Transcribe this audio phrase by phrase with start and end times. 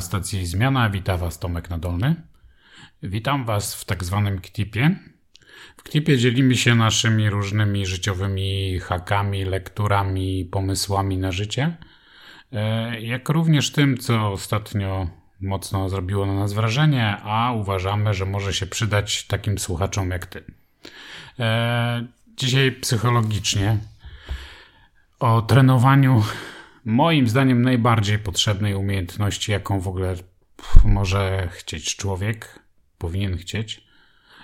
[0.00, 2.14] Stacji Zmiana wita Was Tomek Nadolny.
[3.02, 4.96] Witam Was w tak zwanym KTIP-ie.
[5.76, 11.76] W KTIP-ie dzielimy się naszymi różnymi życiowymi hakami, lekturami, pomysłami na życie,
[12.52, 15.08] e, jak również tym, co ostatnio
[15.40, 20.44] mocno zrobiło na nas wrażenie, a uważamy, że może się przydać takim słuchaczom jak Ty.
[21.38, 23.78] E, dzisiaj psychologicznie
[25.20, 26.24] o trenowaniu
[26.86, 30.14] moim zdaniem najbardziej potrzebnej umiejętności, jaką w ogóle
[30.84, 32.60] może chcieć człowiek,
[32.98, 33.86] powinien chcieć,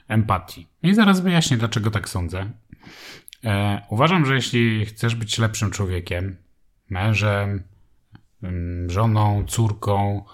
[0.09, 0.69] empatii.
[0.83, 2.51] I zaraz wyjaśnię, dlaczego tak sądzę.
[3.45, 6.37] E, uważam, że jeśli chcesz być lepszym człowiekiem,
[6.91, 7.63] mężem,
[8.43, 10.25] mm, żoną, córką,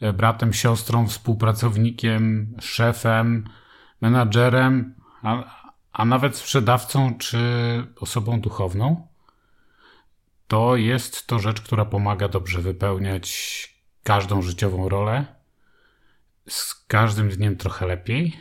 [0.00, 3.44] e, bratem, siostrą, współpracownikiem, szefem,
[4.00, 7.38] menadżerem, a, a nawet sprzedawcą czy
[8.00, 9.11] osobą duchowną,
[10.48, 13.68] to jest to rzecz, która pomaga dobrze wypełniać
[14.02, 15.26] każdą życiową rolę,
[16.48, 18.36] z każdym dniem trochę lepiej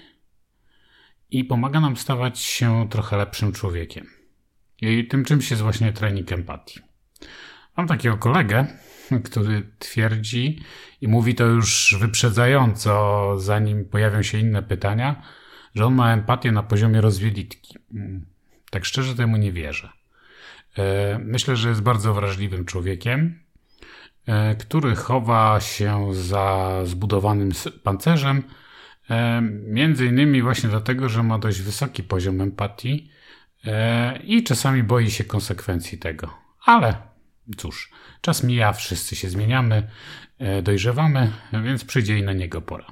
[1.31, 4.07] i pomaga nam stawać się trochę lepszym człowiekiem.
[4.81, 6.79] I tym czymś jest właśnie trening empatii.
[7.77, 8.67] Mam takiego kolegę,
[9.25, 10.63] który twierdzi
[11.01, 15.23] i mówi to już wyprzedzająco, zanim pojawią się inne pytania,
[15.75, 17.75] że on ma empatię na poziomie rozwieditki.
[18.69, 19.89] Tak szczerze temu nie wierzę.
[20.77, 23.39] E, myślę, że jest bardzo wrażliwym człowiekiem,
[24.25, 27.51] e, który chowa się za zbudowanym
[27.83, 28.43] pancerzem,
[29.09, 33.11] e, między innymi właśnie dlatego, że ma dość wysoki poziom empatii
[34.23, 36.33] i czasami boi się konsekwencji tego.
[36.65, 36.95] Ale
[37.57, 37.91] cóż,
[38.21, 39.89] czas mija, wszyscy się zmieniamy,
[40.63, 41.31] dojrzewamy,
[41.63, 42.85] więc przyjdzie i na niego pora.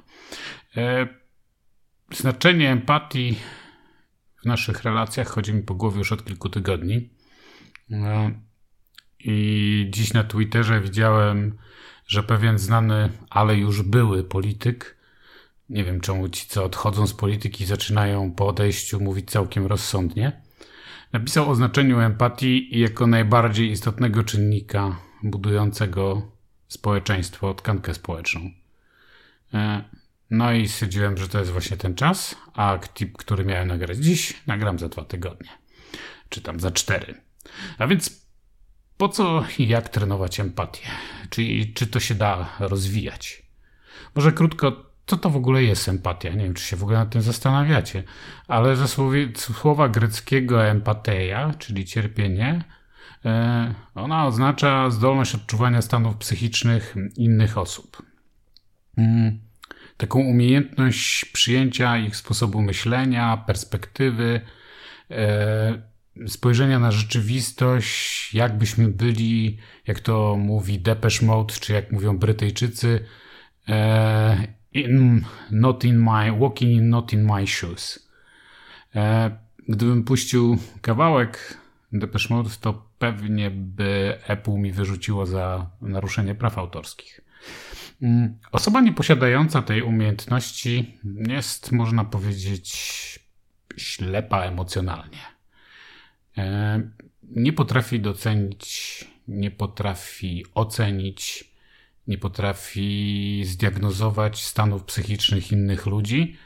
[2.12, 3.38] Znaczenie empatii
[4.42, 7.10] w naszych relacjach chodzi mi po głowie już od kilku tygodni.
[7.90, 8.30] No.
[9.24, 11.58] I dziś na Twitterze widziałem,
[12.06, 14.96] że pewien znany, ale już były polityk,
[15.68, 20.40] nie wiem czemu ci, co odchodzą z polityki, zaczynają po odejściu mówić całkiem rozsądnie,
[21.12, 26.22] napisał o znaczeniu empatii jako najbardziej istotnego czynnika budującego
[26.68, 28.50] społeczeństwo, tkankę społeczną.
[29.54, 29.84] E,
[30.30, 34.42] no i stwierdziłem, że to jest właśnie ten czas, a tip, który miałem nagrać dziś,
[34.46, 35.50] nagram za dwa tygodnie.
[36.28, 37.29] Czy tam za cztery.
[37.78, 38.26] A więc
[38.96, 40.86] po co i jak trenować empatię?
[41.30, 41.42] Czy,
[41.74, 43.42] czy to się da rozwijać?
[44.14, 46.30] Może krótko, co to w ogóle jest empatia?
[46.30, 48.02] Nie wiem, czy się w ogóle nad tym zastanawiacie,
[48.48, 52.64] ale ze słowie, słowa greckiego empateia, czyli cierpienie,
[53.24, 58.02] e, ona oznacza zdolność odczuwania stanów psychicznych innych osób.
[58.96, 59.40] Mm,
[59.96, 64.40] taką umiejętność przyjęcia ich sposobu myślenia, perspektywy,
[65.10, 65.89] e,
[66.26, 73.04] spojrzenia na rzeczywistość, jakbyśmy byli, jak to mówi Depeche Mode, czy jak mówią Brytyjczycy,
[73.68, 78.10] e, in, not in my, walking in not in my shoes.
[78.94, 79.30] E,
[79.68, 81.58] gdybym puścił kawałek
[81.92, 87.20] Depeche Mode, to pewnie by Apple mi wyrzuciło za naruszenie praw autorskich.
[88.02, 90.98] Mm, osoba nieposiadająca tej umiejętności
[91.28, 92.70] jest, można powiedzieć,
[93.76, 95.39] ślepa emocjonalnie.
[96.38, 96.80] E,
[97.22, 101.54] nie potrafi docenić, nie potrafi ocenić,
[102.06, 106.36] nie potrafi zdiagnozować stanów psychicznych innych ludzi,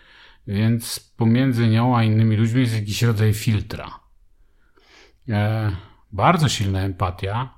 [0.47, 4.01] więc pomiędzy nią a innymi ludźmi jest jakiś rodzaj filtra.
[5.29, 5.77] E,
[6.13, 7.55] bardzo silna empatia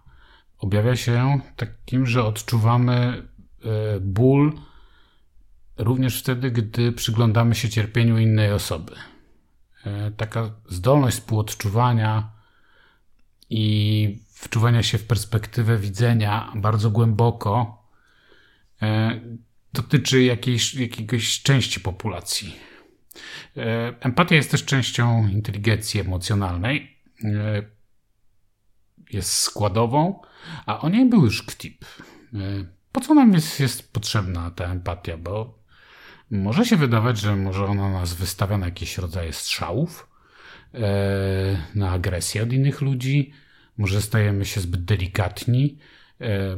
[0.58, 4.52] objawia się takim, że odczuwamy e, ból
[5.76, 8.92] również wtedy, gdy przyglądamy się cierpieniu innej osoby.
[9.86, 12.30] E, taka zdolność współodczuwania
[13.50, 17.82] i wczuwania się w perspektywę widzenia bardzo głęboko
[18.82, 19.20] e,
[19.72, 22.56] dotyczy jakiejś, jakiejś części populacji.
[23.56, 26.96] E, empatia jest też częścią inteligencji emocjonalnej.
[29.10, 30.22] Jest składową,
[30.66, 31.84] a o niej był już KTIP.
[32.92, 35.16] Po co nam jest, jest potrzebna ta empatia?
[35.16, 35.58] Bo
[36.30, 40.08] może się wydawać, że może ona nas wystawia na jakieś rodzaje strzałów,
[40.74, 40.78] e,
[41.74, 43.32] na agresję od innych ludzi,
[43.78, 45.78] może stajemy się zbyt delikatni,
[46.20, 46.56] e,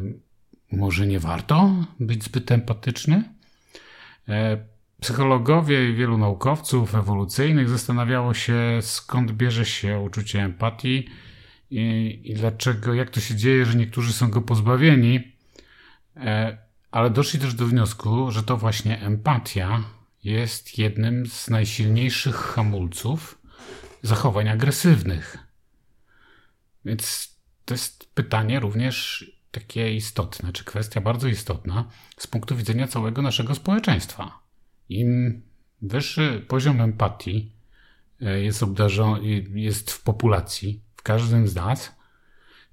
[0.72, 3.24] może nie warto być zbyt empatyczny.
[4.28, 4.58] E,
[5.00, 11.08] psychologowie i wielu naukowców ewolucyjnych zastanawiało się, skąd bierze się uczucie empatii
[11.70, 15.32] i, i dlaczego, jak to się dzieje, że niektórzy są go pozbawieni
[16.90, 19.84] ale doszli też do wniosku, że to właśnie empatia
[20.24, 23.38] jest jednym z najsilniejszych hamulców
[24.02, 25.38] zachowań agresywnych.
[26.84, 31.84] Więc to jest pytanie również, takie istotne, czy kwestia bardzo istotna
[32.18, 34.38] z punktu widzenia całego naszego społeczeństwa.
[34.88, 35.42] Im
[35.82, 37.52] wyższy poziom empatii
[38.20, 38.62] e, jest
[39.54, 41.96] jest w populacji, w każdym z nas,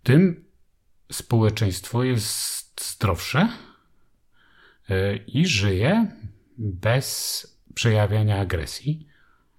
[0.04, 0.46] tym
[1.12, 3.50] społeczeństwo jest zdrowsze
[5.28, 6.08] i żyje
[6.58, 9.08] bez przejawiania agresji.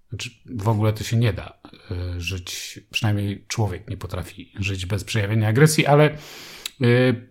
[0.08, 1.58] Znaczy, w ogóle to się nie da
[1.90, 6.18] e, żyć, przynajmniej człowiek nie potrafi żyć bez przejawienia agresji, ale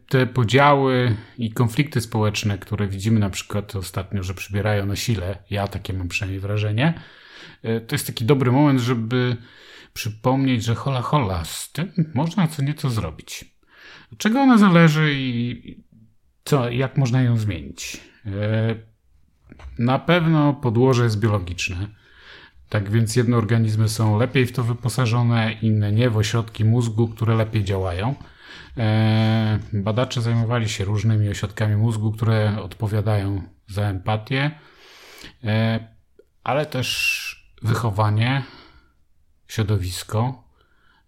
[0.09, 5.67] te podziały i konflikty społeczne, które widzimy na przykład ostatnio, że przybierają na sile, ja
[5.67, 6.93] takie mam przynajmniej wrażenie,
[7.61, 9.37] to jest taki dobry moment, żeby
[9.93, 13.45] przypomnieć, że hola hola, z tym można co nieco zrobić.
[14.17, 15.83] Czego ona zależy i
[16.45, 18.01] co, jak można ją zmienić?
[18.25, 18.75] E,
[19.79, 21.87] na pewno podłoże jest biologiczne.
[22.69, 27.35] Tak więc jedne organizmy są lepiej w to wyposażone, inne nie, w ośrodki mózgu, które
[27.35, 28.15] lepiej działają.
[28.77, 34.51] E, badacze zajmowali się różnymi ośrodkami mózgu, które odpowiadają za empatię,
[35.43, 35.87] e,
[36.43, 38.43] ale też wychowanie,
[39.47, 40.43] środowisko,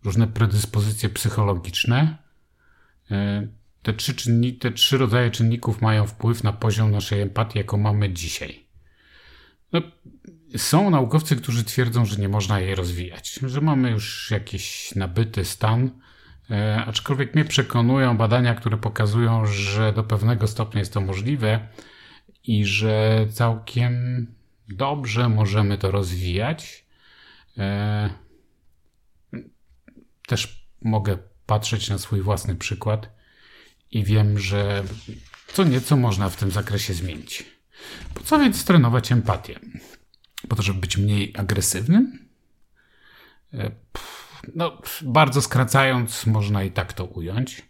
[0.04, 2.18] różne predyspozycje psychologiczne.
[3.88, 8.13] Te trzy, czynni, te trzy rodzaje czynników mają wpływ na poziom naszej empatii, jaką mamy
[8.13, 8.66] dzisiaj.
[9.74, 9.81] No,
[10.57, 15.92] są naukowcy, którzy twierdzą, że nie można jej rozwijać, że mamy już jakiś nabyty stan,
[16.51, 21.68] E, aczkolwiek mnie przekonują badania, które pokazują, że do pewnego stopnia jest to możliwe
[22.44, 24.28] i że całkiem
[24.69, 26.86] dobrze możemy to rozwijać.
[27.57, 28.10] E,
[30.28, 33.16] też mogę patrzeć na swój własny przykład
[33.92, 34.84] i wiem, że
[35.48, 37.45] co nieco można w tym zakresie zmienić.
[38.13, 39.60] Po co więc trenować empatię?
[40.50, 42.28] Po to, żeby być mniej agresywnym?
[43.54, 43.72] E,
[44.56, 47.69] no, bardzo skracając, można i tak to ująć,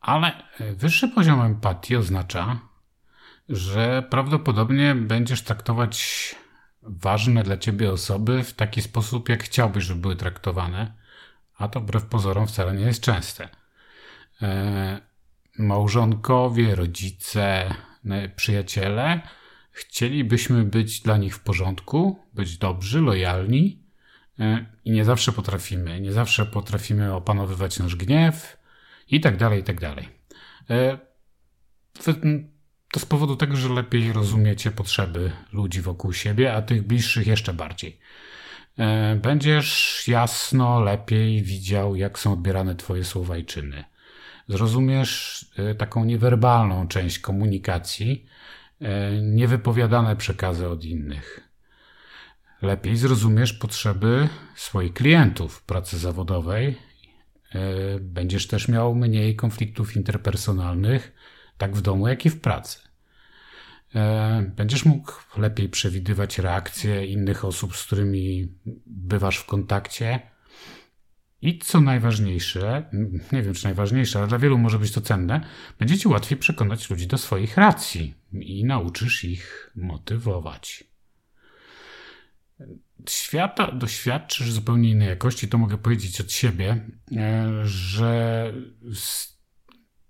[0.00, 0.32] ale
[0.76, 2.60] wyższy poziom empatii oznacza,
[3.48, 6.34] że prawdopodobnie będziesz traktować
[6.82, 10.92] ważne dla ciebie osoby w taki sposób, jak chciałbyś, żeby były traktowane,
[11.58, 13.48] a to wbrew pozorom wcale nie jest częste.
[15.58, 17.74] E, małżonkowie, rodzice,
[18.36, 19.20] przyjaciele
[19.70, 23.84] chcielibyśmy być dla nich w porządku, być dobrzy, lojalni,
[24.40, 28.56] E, i nie zawsze potrafimy, nie zawsze potrafimy opanowywać nasz gniew
[29.10, 30.08] i tak dalej, i tak dalej.
[30.70, 30.98] E,
[32.92, 37.52] to z powodu tego, że lepiej rozumiecie potrzeby ludzi wokół siebie, a tych bliższych jeszcze
[37.52, 37.98] bardziej.
[38.78, 43.84] E, będziesz jasno lepiej widział, jak są odbierane Twoje słowa i czyny.
[44.48, 45.46] Zrozumiesz
[45.78, 48.26] taką niewerbalną część komunikacji,
[49.22, 51.54] niewypowiadane przekazy od innych
[52.64, 56.78] lepiej zrozumiesz potrzeby swoich klientów pracy zawodowej.
[57.54, 61.12] E, będziesz też miał mniej konfliktów interpersonalnych,
[61.58, 62.78] tak w domu, jak i w pracy.
[63.94, 68.48] E, będziesz mógł lepiej przewidywać reakcje innych osób, z którymi
[68.86, 70.20] bywasz w kontakcie.
[71.44, 72.90] I co najważniejsze,
[73.32, 75.40] nie wiem czy najważniejsze, ale dla wielu może być to cenne,
[75.78, 80.84] będzie ci łatwiej przekonać ludzi do swoich racji i nauczysz ich motywować.
[83.08, 88.52] Świata doświadczysz zupełnie innej jakości, to mogę powiedzieć od siebie, e, że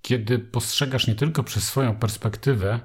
[0.03, 2.81] kiedy postrzegasz nie tylko przez swoją perspektywę,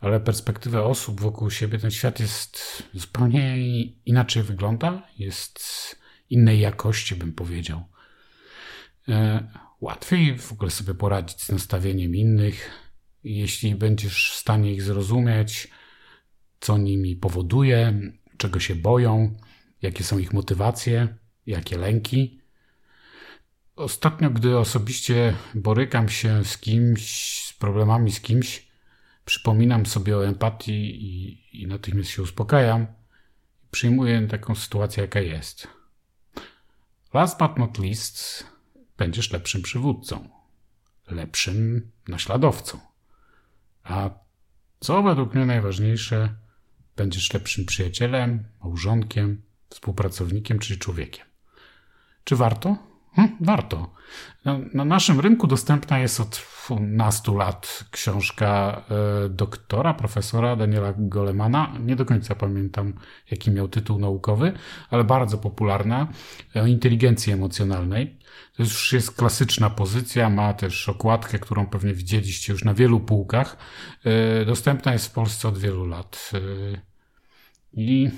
[0.00, 3.56] ale perspektywę osób wokół siebie, ten świat jest zupełnie
[4.06, 5.58] inaczej wygląda, jest
[6.30, 7.84] innej jakości, bym powiedział.
[9.08, 9.48] E,
[9.80, 12.70] łatwiej w ogóle sobie poradzić z nastawieniem innych,
[13.24, 15.68] jeśli będziesz w stanie ich zrozumieć,
[16.60, 18.00] co nimi powoduje,
[18.36, 19.36] czego się boją,
[19.82, 21.08] jakie są ich motywacje,
[21.46, 22.40] jakie lęki.
[23.76, 27.10] Ostatnio, gdy osobiście borykam się z kimś,
[27.44, 28.68] z problemami z kimś,
[29.24, 32.86] przypominam sobie o empatii i, i natychmiast się uspokajam.
[33.70, 35.77] Przyjmuję taką sytuację, jaka jest.
[37.14, 38.46] Last but not least,
[38.96, 40.28] będziesz lepszym przywódcą,
[41.10, 42.78] lepszym naśladowcą.
[43.84, 44.10] A
[44.80, 46.34] co według mnie najważniejsze,
[46.98, 51.26] Będziesz lepszym przyjacielem, małżonkiem, współpracownikiem czy człowiekiem.
[52.24, 52.76] Czy warto?
[53.14, 53.90] Hm, warto.
[54.44, 56.48] Na, na, naszym rynku dostępna jest od
[56.80, 58.82] nastu lat książka
[59.24, 61.72] e, doktora, profesora Daniela Golemana.
[61.80, 62.92] Nie do końca pamiętam,
[63.30, 64.52] jaki miał tytuł naukowy,
[64.90, 66.08] ale bardzo popularna
[66.54, 68.18] o inteligencji emocjonalnej.
[68.56, 73.56] To już jest klasyczna pozycja, ma też okładkę, którą pewnie widzieliście już na wielu półkach.
[74.04, 76.30] E, dostępna jest w Polsce od wielu lat.
[76.34, 76.38] E,
[77.72, 78.10] i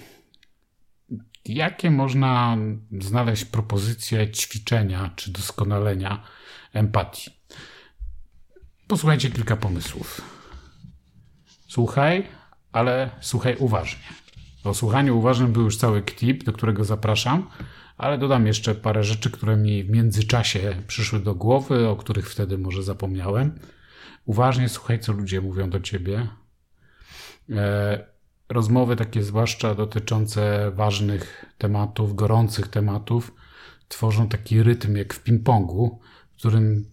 [1.44, 2.56] jakie można
[3.00, 6.22] znaleźć propozycje ćwiczenia czy doskonalenia
[6.72, 7.40] empatii?
[8.90, 10.20] posłuchajcie kilka pomysłów.
[11.68, 12.26] Słuchaj,
[12.72, 14.02] ale słuchaj uważnie.
[14.64, 17.50] O słuchaniu uważnym był już cały klip, do którego zapraszam,
[17.96, 22.58] ale dodam jeszcze parę rzeczy, które mi w międzyczasie przyszły do głowy, o których wtedy
[22.58, 23.58] może zapomniałem.
[24.24, 26.28] Uważnie słuchaj, co ludzie mówią do ciebie.
[27.50, 28.06] E,
[28.50, 33.34] rozmowy takie, zwłaszcza dotyczące ważnych tematów, gorących tematów,
[33.88, 35.98] tworzą taki rytm jak w ping-pongu,
[36.32, 36.90] w którym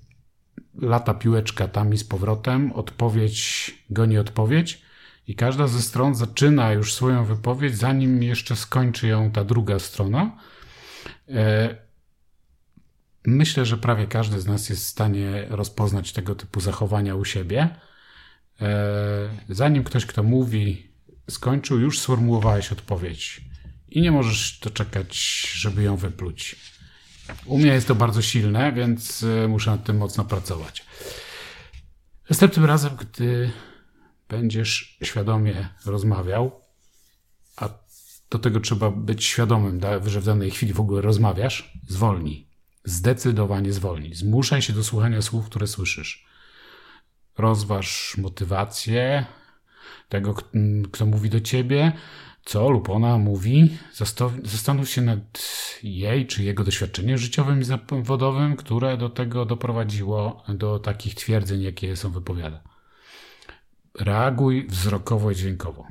[0.82, 4.82] lata piłeczka tam i z powrotem, odpowiedź goni odpowiedź
[5.28, 10.38] i każda ze stron zaczyna już swoją wypowiedź, zanim jeszcze skończy ją ta druga strona.
[11.30, 11.76] E,
[13.26, 17.76] myślę, że prawie każdy z nas jest w stanie rozpoznać tego typu zachowania u siebie.
[18.62, 20.92] E, zanim ktoś, kto mówi,
[21.30, 23.42] skończył, już sformułowałeś odpowiedź
[23.90, 25.18] i nie możesz doczekać,
[25.56, 26.56] żeby ją wypluć.
[27.46, 30.86] U mnie jest to bardzo silne, więc e, muszę nad tym mocno pracować.
[32.30, 33.52] Następnym razem, gdy
[34.30, 36.62] będziesz świadomie rozmawiał,
[37.56, 37.70] a
[38.30, 42.48] do tego trzeba być świadomym, że w danej chwili w ogóle rozmawiasz, zwolnij.
[42.84, 44.16] Zdecydowanie zwolnij.
[44.16, 46.26] Zmuszaj się do słuchania słów, które słyszysz.
[47.38, 49.26] Rozważ motywację
[50.10, 50.36] tego,
[50.92, 51.92] kto mówi do ciebie,
[52.46, 53.78] co lub ona mówi.
[54.44, 55.20] Zastanów się nad
[55.84, 61.96] jej czy jego doświadczeniem życiowym i zawodowym, które do tego doprowadziło do takich twierdzeń, jakie
[61.96, 62.64] są wypowiada.
[64.00, 65.88] Reaguj wzrokowo i dźwiękowo.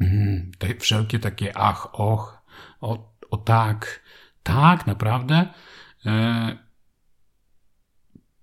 [0.00, 2.42] Mm, te wszelkie takie ach, och,
[2.80, 4.00] o, o tak,
[4.42, 5.46] tak, naprawdę.
[6.06, 6.58] E,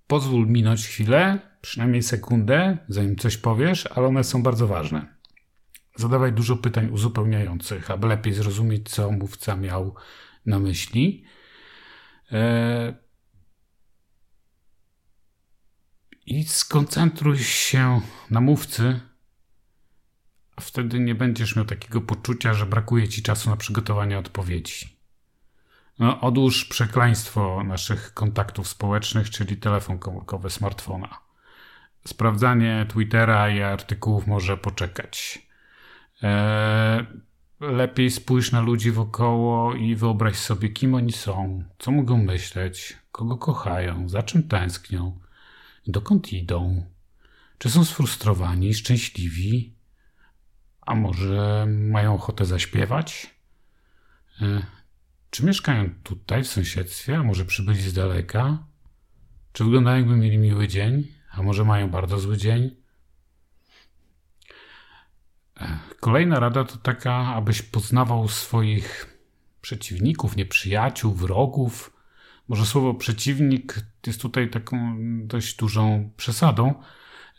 [0.06, 5.16] pozwól minąć chwilę, przynajmniej sekundę, zanim coś powiesz, ale one są bardzo ważne.
[5.96, 9.94] Zadawaj dużo pytań uzupełniających, aby lepiej zrozumieć, co mówca miał
[10.46, 11.24] na myśli.
[12.32, 12.94] E,
[16.26, 19.00] I skoncentruj się na mówcy,
[20.56, 24.96] a wtedy nie będziesz miał takiego poczucia, że brakuje ci czasu na przygotowanie odpowiedzi.
[25.98, 31.25] No, odłóż przekleństwo naszych kontaktów społecznych, czyli telefon komórkowy smartfona.
[32.06, 35.46] Sprawdzanie Twittera i artykułów może poczekać.
[36.22, 37.06] Eee,
[37.60, 43.36] lepiej spójrz na ludzi wokoło i wyobraź sobie, kim oni są, co mogą myśleć, kogo
[43.36, 45.20] kochają, za czym tęsknią,
[45.86, 46.86] dokąd idą,
[47.58, 49.74] czy są sfrustrowani, szczęśliwi,
[50.80, 53.34] a może mają ochotę zaśpiewać?
[54.40, 54.62] Eee,
[55.30, 58.58] czy mieszkają tutaj w sąsiedztwie, a może przybyli z daleka?
[59.52, 62.76] Czy wyglądają jakby mieli miły dzień, a może mają bardzo zły dzień?
[66.00, 69.18] Kolejna rada to taka, abyś poznawał swoich
[69.60, 71.96] przeciwników, nieprzyjaciół, wrogów.
[72.48, 76.74] Może słowo przeciwnik jest tutaj taką dość dużą przesadą,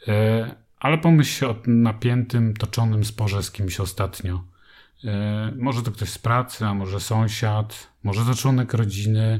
[0.07, 4.43] e, ale pomyśl o napiętym, toczonym sporze z kimś ostatnio.
[5.03, 9.39] E, może to ktoś z pracy, a może sąsiad, może to członek rodziny,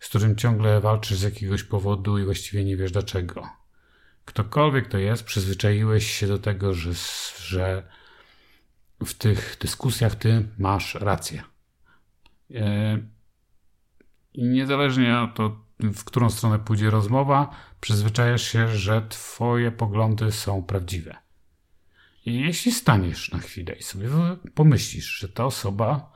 [0.00, 3.63] z którym ciągle walczysz z jakiegoś powodu i właściwie nie wiesz dlaczego.
[4.24, 6.90] Ktokolwiek to jest, przyzwyczaiłeś się do tego, że,
[7.38, 7.88] że
[9.04, 11.42] w tych dyskusjach ty masz rację.
[12.54, 12.98] E,
[14.34, 17.50] I niezależnie od to, w którą stronę pójdzie rozmowa,
[17.80, 21.16] przyzwyczajasz się, że twoje poglądy są prawdziwe.
[22.26, 24.08] I jeśli staniesz na chwilę i sobie
[24.54, 26.12] pomyślisz, że ta osoba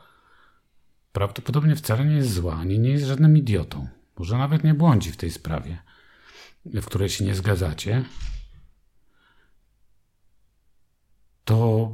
[1.12, 3.88] prawdopodobnie wcale nie jest zła, ani nie jest żadnym idiotą,
[4.18, 5.78] może nawet nie błądzi w tej sprawie,
[6.64, 8.04] w której się nie zgadzacie,
[11.44, 11.92] to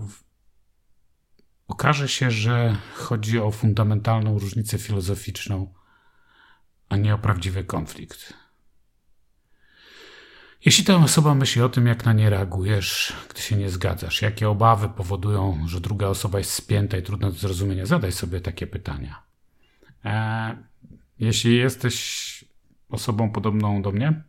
[1.69, 5.75] okaże się, że chodzi o fundamentalną różnicę filozoficzną,
[6.89, 8.35] a nie o prawdziwy konflikt.
[10.65, 14.49] Jeśli ta osoba myśli o tym, jak na nie reagujesz, gdy się nie zgadzasz, jakie
[14.49, 19.23] obawy powodują, że druga osoba jest spięta i trudna do zrozumienia, zadaj sobie takie pytania.
[20.05, 20.57] E,
[21.19, 22.45] jeśli jesteś
[22.89, 24.23] osobą podobną do mnie,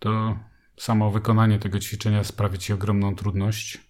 [0.00, 0.38] to
[0.76, 3.80] samo wykonanie tego ćwiczenia sprawi ci ogromną trudność.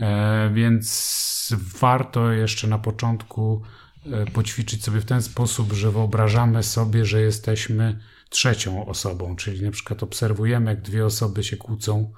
[0.00, 3.62] E, więc warto jeszcze na początku
[4.06, 9.70] e, poćwiczyć sobie w ten sposób, że wyobrażamy sobie, że jesteśmy trzecią osobą, czyli na
[9.70, 12.12] przykład obserwujemy, jak dwie osoby się kłócą,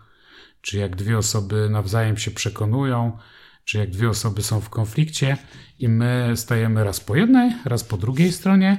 [0.61, 3.19] czy jak dwie osoby nawzajem się przekonują,
[3.65, 5.37] czy jak dwie osoby są w konflikcie
[5.79, 8.79] i my stajemy raz po jednej, raz po drugiej stronie,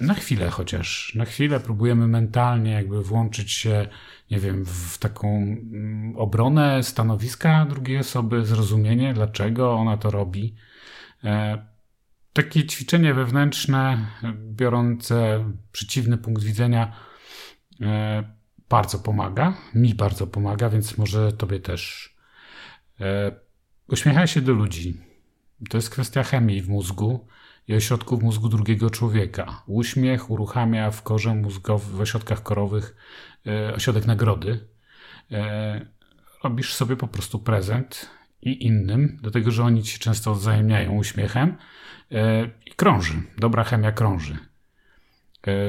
[0.00, 3.88] na chwilę chociaż, na chwilę próbujemy mentalnie jakby włączyć się,
[4.30, 10.54] nie wiem, w taką mm, obronę stanowiska drugiej osoby, zrozumienie, dlaczego ona to robi.
[11.24, 11.66] E,
[12.32, 16.96] takie ćwiczenie wewnętrzne, biorące przeciwny punkt widzenia,
[17.80, 18.24] e,
[18.68, 19.54] bardzo pomaga.
[19.74, 22.14] Mi bardzo pomaga, więc może tobie też.
[23.00, 23.32] E,
[23.88, 25.00] uśmiechaj się do ludzi.
[25.70, 27.26] To jest kwestia chemii w mózgu
[27.68, 29.62] i ośrodków mózgu drugiego człowieka.
[29.66, 32.96] Uśmiech uruchamia w korze mózgowych, w ośrodkach korowych
[33.46, 34.68] e, ośrodek nagrody.
[35.30, 35.86] E,
[36.44, 38.10] robisz sobie po prostu prezent
[38.42, 41.56] i innym, dlatego że oni ci często wzajemniają uśmiechem
[42.12, 43.22] e, i krąży.
[43.38, 44.36] Dobra chemia krąży.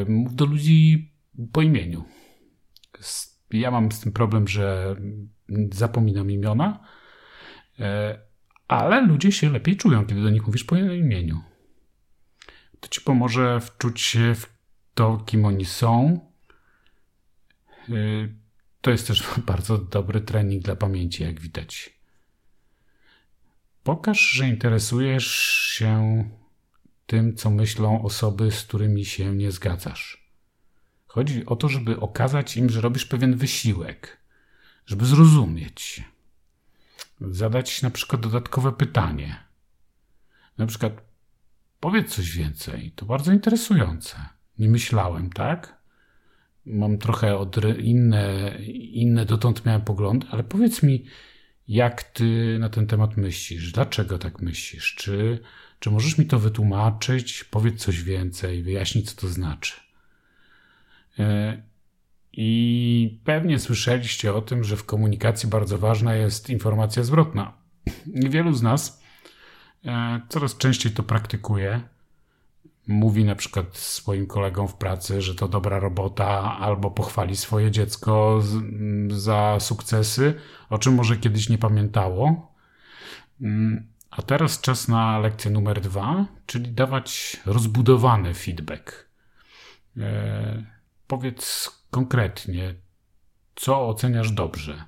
[0.08, 1.12] Mów do ludzi
[1.52, 2.04] po imieniu.
[3.52, 4.96] Ja mam z tym problem, że
[5.72, 6.80] zapominam imiona,
[8.68, 11.42] ale ludzie się lepiej czują, kiedy do nich mówisz po imieniu.
[12.79, 14.50] To ci pomoże wczuć się w
[14.94, 16.20] to, kim oni są.
[18.82, 22.00] To jest też bardzo dobry trening dla pamięci, jak widać.
[23.84, 25.27] Pokaż, że interesujesz
[25.77, 26.24] się
[27.05, 30.32] tym, co myślą osoby, z którymi się nie zgadzasz.
[31.08, 34.17] Chodzi o to, żeby okazać im, że robisz pewien wysiłek,
[34.86, 36.03] żeby zrozumieć.
[37.22, 39.44] Zadać na przykład dodatkowe pytanie.
[40.58, 41.01] Na przykład,
[41.86, 44.15] powiedz coś więcej, to bardzo interesujące.
[44.60, 45.82] Nie myślałem, tak?
[46.65, 48.51] Mam trochę od inne,
[48.94, 51.06] inne dotąd miałem poglądy, ale powiedz mi,
[51.68, 53.72] jak ty na ten temat myślisz?
[53.72, 54.96] Dlaczego tak myślisz?
[54.96, 55.39] Czy,
[55.80, 57.44] czy możesz mi to wytłumaczyć?
[57.44, 59.74] Powiedz coś więcej, wyjaśnij, co to znaczy.
[61.20, 61.62] E,
[62.34, 67.54] I pewnie słyszeliście o tym, że w komunikacji bardzo ważna jest informacja zwrotna.
[68.08, 69.05] Wielu z nas
[70.30, 71.82] coraz częściej to praktykuje
[72.88, 78.41] mówi na przykład swoim kolegom w pracy, że to dobra robota, albo pochwali swoje dziecko
[79.10, 80.34] za sukcesy,
[80.69, 82.52] o czym może kiedyś nie pamiętało.
[83.41, 89.10] Mm, a teraz czas na lekcję numer dwa, czyli dawać rozbudowany feedback.
[89.98, 90.65] E,
[91.08, 92.76] powiedz konkretnie,
[93.56, 94.84] co oceniasz dobrze.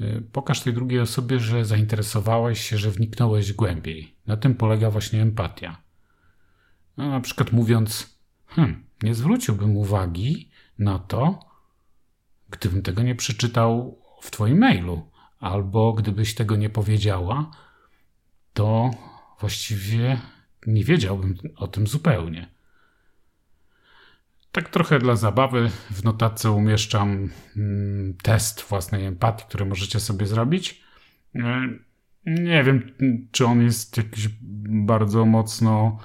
[0.00, 4.14] E, pokaż tej drugiej osobie, że zainteresowałeś się, że wniknąłeś głębiej.
[4.26, 5.76] Na tym polega właśnie empatia.
[6.96, 11.38] No, na przykład mówiąc, hmm, nie zwróciłbym uwagi na to,
[12.50, 17.50] gdybym tego nie przeczytał w Twoim mailu, albo gdybyś tego nie powiedziała,
[18.52, 18.90] to
[19.40, 20.20] właściwie
[20.66, 22.53] nie wiedziałbym o tym zupełnie.
[24.54, 30.84] Tak trochę dla zabawy w notatce umieszczam mm, test własnej empatii, który możecie sobie zrobić.
[31.34, 31.68] E,
[32.26, 32.90] nie wiem,
[33.32, 34.28] czy on jest jakiś
[34.66, 35.98] bardzo mocno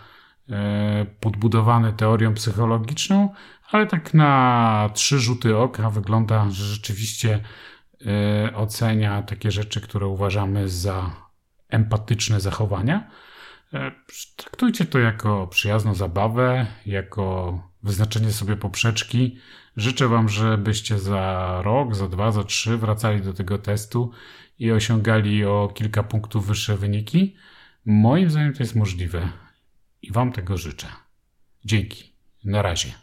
[0.51, 3.33] E, podbudowany teorią psychologiczną,
[3.71, 7.43] ale tak na trzy rzuty oka wygląda, że rzeczywiście
[8.05, 11.12] e, ocenia takie rzeczy, które uważamy za
[11.69, 13.12] empatyczne zachowania.
[14.35, 19.38] Traktujcie to jako przyjazną zabawę, jako wyznaczenie sobie poprzeczki.
[19.78, 24.12] Życzę Wam, żebyście za rok, za dwa, za trzy wracali do tego testu
[24.60, 27.36] i osiągali o kilka punktów wyższe wyniki.
[27.86, 29.30] Moim zdaniem to jest możliwe
[30.02, 30.88] i Wam tego życzę.
[31.65, 32.13] Dzięki.
[32.44, 32.94] Na razie.